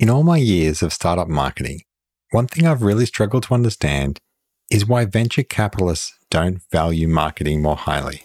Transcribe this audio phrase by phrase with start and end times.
[0.00, 1.82] In all my years of startup marketing,
[2.32, 4.18] one thing I've really struggled to understand
[4.68, 8.24] is why venture capitalists don't value marketing more highly.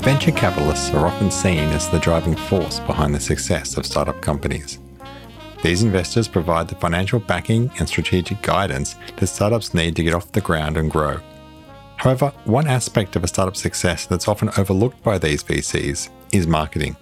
[0.00, 4.78] Venture capitalists are often seen as the driving force behind the success of startup companies.
[5.62, 10.30] These investors provide the financial backing and strategic guidance that startups need to get off
[10.30, 11.18] the ground and grow.
[11.96, 16.96] However, one aspect of a startup success that's often overlooked by these VCs is marketing.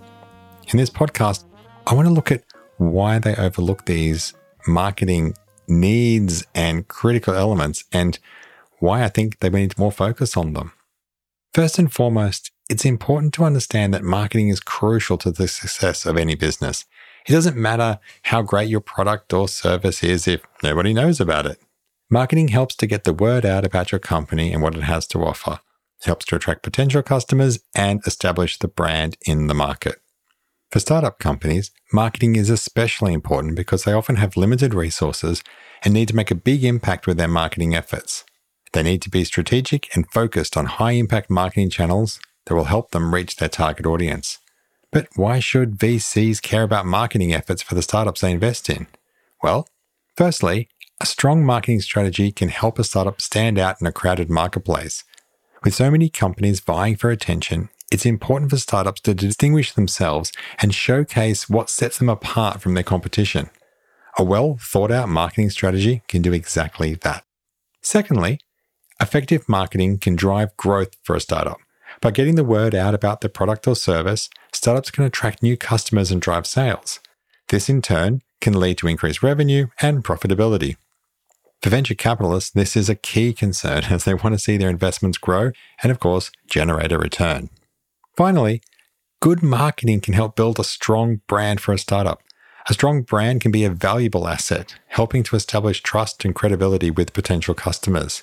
[0.68, 1.44] In this podcast,
[1.86, 2.44] I want to look at
[2.78, 4.32] why they overlook these
[4.66, 5.34] marketing
[5.68, 8.18] needs and critical elements and
[8.78, 10.72] why I think they need more focus on them.
[11.52, 16.16] First and foremost, it's important to understand that marketing is crucial to the success of
[16.16, 16.84] any business.
[17.26, 21.60] It doesn't matter how great your product or service is if nobody knows about it.
[22.10, 25.24] Marketing helps to get the word out about your company and what it has to
[25.24, 25.60] offer.
[26.00, 30.00] It helps to attract potential customers and establish the brand in the market.
[30.70, 35.42] For startup companies, marketing is especially important because they often have limited resources
[35.84, 38.24] and need to make a big impact with their marketing efforts.
[38.72, 42.90] They need to be strategic and focused on high impact marketing channels that will help
[42.90, 44.38] them reach their target audience.
[44.90, 48.86] But why should VCs care about marketing efforts for the startups they invest in?
[49.42, 49.68] Well,
[50.16, 50.68] firstly,
[51.00, 55.04] a strong marketing strategy can help a startup stand out in a crowded marketplace.
[55.62, 60.74] With so many companies vying for attention, it's important for startups to distinguish themselves and
[60.74, 63.50] showcase what sets them apart from their competition.
[64.18, 67.24] A well thought out marketing strategy can do exactly that.
[67.82, 68.40] Secondly,
[69.00, 71.58] effective marketing can drive growth for a startup.
[72.00, 76.10] By getting the word out about their product or service, startups can attract new customers
[76.10, 77.00] and drive sales.
[77.48, 80.76] This in turn can lead to increased revenue and profitability.
[81.62, 85.18] For venture capitalists, this is a key concern as they want to see their investments
[85.18, 85.52] grow
[85.82, 87.50] and, of course, generate a return.
[88.16, 88.62] Finally,
[89.20, 92.22] good marketing can help build a strong brand for a startup.
[92.68, 97.12] A strong brand can be a valuable asset, helping to establish trust and credibility with
[97.12, 98.22] potential customers.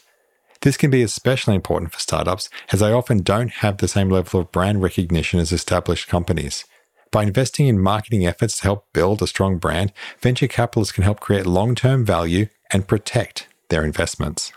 [0.64, 4.40] This can be especially important for startups as they often don't have the same level
[4.40, 6.64] of brand recognition as established companies.
[7.12, 9.92] By investing in marketing efforts to help build a strong brand,
[10.22, 14.54] venture capitalists can help create long term value and protect their investments.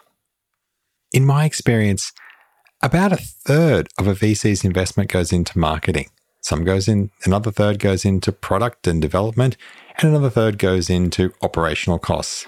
[1.12, 2.12] In my experience,
[2.80, 6.08] about a third of a VC's investment goes into marketing.
[6.40, 9.56] Some goes in, another third goes into product and development,
[9.98, 12.46] and another third goes into operational costs.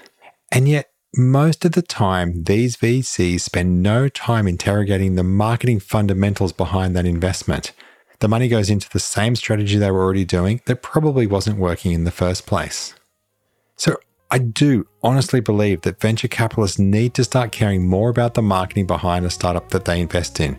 [0.49, 6.53] And yet, most of the time, these VCs spend no time interrogating the marketing fundamentals
[6.53, 7.71] behind that investment.
[8.19, 11.93] The money goes into the same strategy they were already doing that probably wasn't working
[11.93, 12.93] in the first place.
[13.75, 13.95] So,
[14.29, 18.85] I do honestly believe that venture capitalists need to start caring more about the marketing
[18.85, 20.55] behind a startup that they invest in.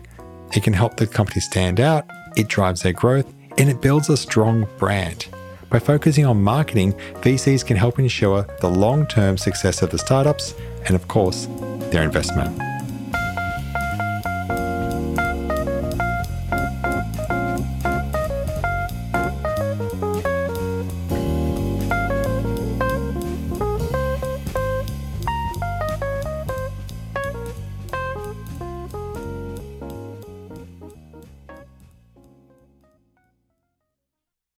[0.53, 4.17] It can help the company stand out, it drives their growth, and it builds a
[4.17, 5.27] strong brand.
[5.71, 10.53] By focusing on marketing, VCs can help ensure the long term success of the startups
[10.85, 11.47] and, of course,
[11.91, 12.70] their investment.